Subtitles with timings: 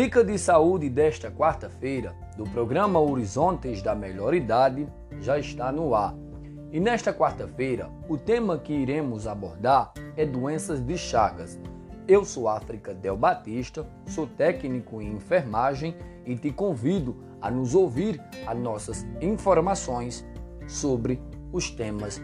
[0.00, 4.86] Dica de saúde desta quarta-feira do programa Horizontes da Melhor Idade
[5.20, 6.14] já está no ar.
[6.70, 11.58] E nesta quarta-feira, o tema que iremos abordar é doenças de Chagas.
[12.06, 18.22] Eu sou África Del Batista, sou técnico em enfermagem e te convido a nos ouvir
[18.46, 20.24] as nossas informações
[20.68, 21.20] sobre
[21.52, 22.22] os temas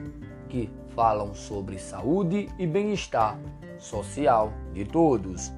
[0.48, 3.36] que falam sobre saúde e bem-estar
[3.80, 5.52] social de todos.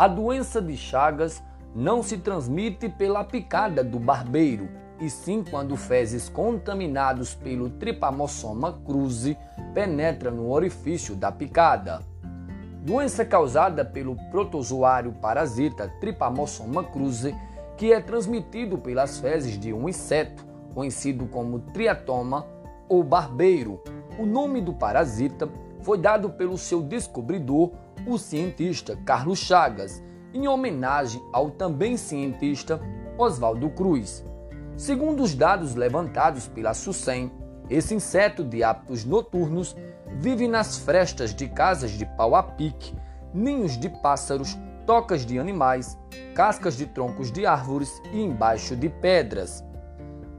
[0.00, 1.42] A doença de Chagas
[1.74, 4.66] não se transmite pela picada do barbeiro,
[4.98, 9.36] e sim quando fezes contaminados pelo Trypanosoma cruzi
[9.74, 12.00] penetram no orifício da picada.
[12.82, 17.36] Doença causada pelo protozoário parasita Trypanosoma cruzi,
[17.76, 22.46] que é transmitido pelas fezes de um inseto, conhecido como triatoma
[22.88, 23.78] ou barbeiro.
[24.18, 25.46] O nome do parasita
[25.82, 27.72] foi dado pelo seu descobridor,
[28.06, 32.80] o cientista Carlos Chagas, em homenagem ao também cientista
[33.18, 34.24] Oswaldo Cruz.
[34.76, 37.30] Segundo os dados levantados pela SUSEM,
[37.68, 39.76] esse inseto de hábitos noturnos
[40.18, 42.94] vive nas frestas de casas de pau a pique,
[43.32, 45.96] ninhos de pássaros, tocas de animais,
[46.34, 49.64] cascas de troncos de árvores e embaixo de pedras.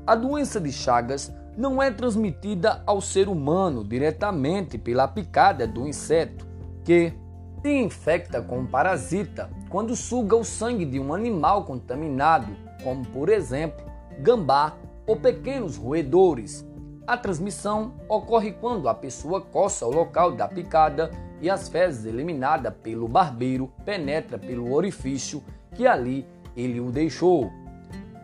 [0.05, 6.47] A doença de Chagas não é transmitida ao ser humano diretamente pela picada do inseto,
[6.83, 7.13] que
[7.61, 13.29] se infecta com um parasita quando suga o sangue de um animal contaminado, como por
[13.29, 13.85] exemplo
[14.19, 14.73] gambá
[15.05, 16.65] ou pequenos roedores.
[17.05, 22.73] A transmissão ocorre quando a pessoa coça o local da picada e as fezes eliminadas
[22.81, 27.51] pelo barbeiro penetra pelo orifício que ali ele o deixou.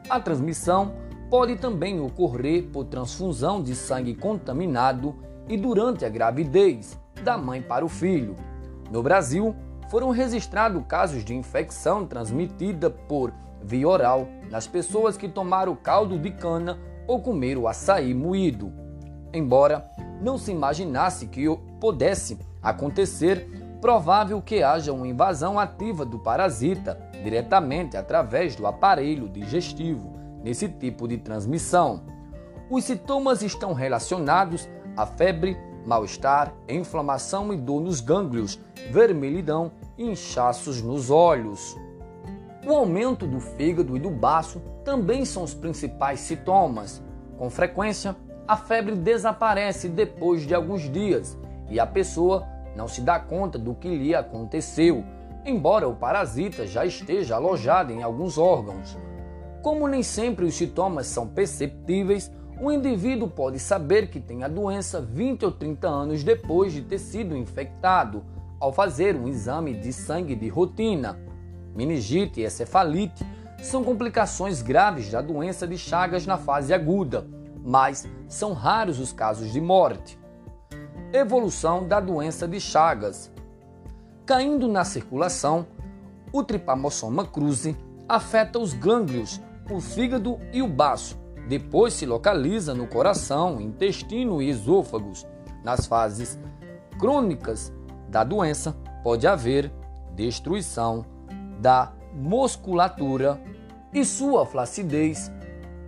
[0.10, 0.94] A transmissão
[1.30, 5.16] pode também ocorrer por transfusão de sangue contaminado
[5.50, 8.36] e durante a gravidez da mãe para o filho.
[8.90, 9.56] No Brasil,
[9.90, 16.32] foram registrados casos de infecção transmitida por via oral nas pessoas que tomaram caldo de
[16.32, 16.78] cana
[17.08, 18.72] ou comeram açaí moído.
[19.34, 19.90] Embora
[20.22, 21.46] não se imaginasse que
[21.80, 23.48] pudesse acontecer,
[23.82, 31.08] provável que haja uma invasão ativa do parasita diretamente através do aparelho digestivo nesse tipo
[31.08, 32.02] de transmissão.
[32.70, 38.60] Os sintomas estão relacionados à febre, mal-estar, inflamação e dor nos gânglios,
[38.92, 41.78] vermelhidão e inchaços nos olhos.
[42.66, 47.02] O aumento do fígado e do baço também são os principais sintomas.
[47.38, 51.38] Com frequência, a febre desaparece depois de alguns dias
[51.70, 55.06] e a pessoa não se dá conta do que lhe aconteceu,
[55.46, 58.98] embora o parasita já esteja alojado em alguns órgãos.
[59.62, 65.00] Como nem sempre os sintomas são perceptíveis, o indivíduo pode saber que tem a doença
[65.00, 68.24] 20 ou 30 anos depois de ter sido infectado,
[68.60, 71.20] ao fazer um exame de sangue de rotina.
[71.76, 73.24] Meningite e encefalite
[73.62, 77.28] são complicações graves da doença de Chagas na fase aguda,
[77.64, 80.20] mas são raros os casos de morte.
[81.14, 83.32] Evolução da doença de Chagas.
[84.26, 85.68] Caindo na circulação,
[86.34, 87.78] o Trypanosoma cruzi
[88.10, 89.40] afeta os gânglios
[89.70, 91.27] o fígado e o baço.
[91.48, 95.26] Depois se localiza no coração, intestino e esôfagos.
[95.64, 96.38] Nas fases
[97.00, 97.72] crônicas
[98.10, 99.72] da doença, pode haver
[100.14, 101.06] destruição
[101.60, 103.40] da musculatura
[103.94, 105.32] e sua flacidez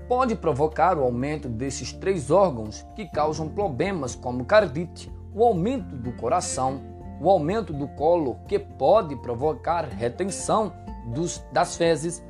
[0.08, 6.12] pode provocar o aumento desses três órgãos que causam problemas como cardite, o aumento do
[6.14, 6.82] coração,
[7.22, 10.74] o aumento do colo, que pode provocar retenção
[11.14, 12.24] dos, das fezes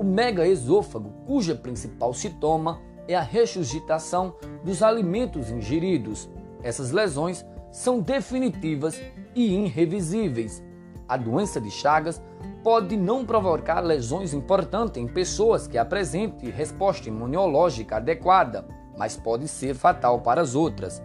[0.00, 4.34] o megaesôfago, cuja principal sintoma é a regurgitação
[4.64, 6.26] dos alimentos ingeridos.
[6.62, 8.98] Essas lesões são definitivas
[9.34, 10.64] e irrevisíveis.
[11.06, 12.18] A doença de Chagas
[12.64, 19.74] pode não provocar lesões importantes em pessoas que apresentem resposta imunológica adequada, mas pode ser
[19.74, 21.02] fatal para as outras.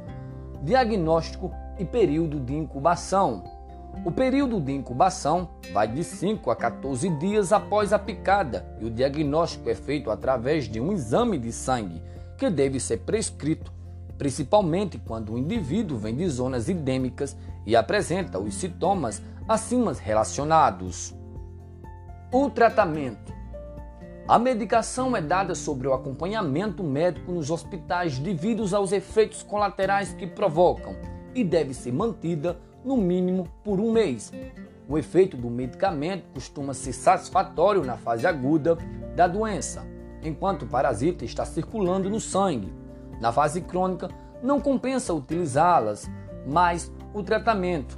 [0.64, 3.44] Diagnóstico e período de incubação.
[4.04, 8.90] O período de incubação vai de 5 a 14 dias após a picada e o
[8.90, 12.02] diagnóstico é feito através de um exame de sangue,
[12.38, 13.72] que deve ser prescrito,
[14.18, 21.14] principalmente quando o indivíduo vem de zonas endêmicas e apresenta os sintomas acima relacionados.
[22.32, 23.34] O tratamento.
[24.28, 30.26] A medicação é dada sobre o acompanhamento médico nos hospitais devido aos efeitos colaterais que
[30.26, 30.96] provocam
[31.34, 34.32] e deve ser mantida no mínimo por um mês.
[34.88, 38.78] O efeito do medicamento costuma ser satisfatório na fase aguda
[39.16, 39.84] da doença,
[40.24, 42.72] enquanto o parasita está circulando no sangue.
[43.20, 44.10] Na fase crônica,
[44.44, 46.10] não compensa utilizá-las,
[46.46, 47.96] mas o tratamento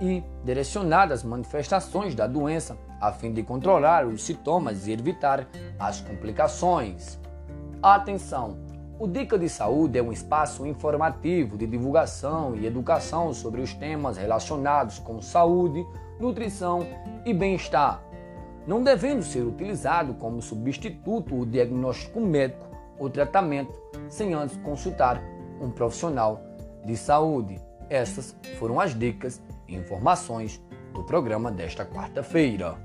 [0.00, 5.48] e direcionar as manifestações da doença, a fim de controlar os sintomas e evitar
[5.78, 7.18] as complicações.
[7.82, 8.67] Atenção!
[9.00, 14.16] O Dica de Saúde é um espaço informativo de divulgação e educação sobre os temas
[14.16, 15.86] relacionados com saúde,
[16.18, 16.84] nutrição
[17.24, 18.02] e bem-estar,
[18.66, 22.66] não devendo ser utilizado como substituto ou diagnóstico médico
[22.98, 23.72] ou tratamento
[24.08, 25.22] sem antes consultar
[25.60, 26.40] um profissional
[26.84, 27.60] de saúde.
[27.88, 30.60] Essas foram as dicas e informações
[30.92, 32.76] do programa desta quarta-feira.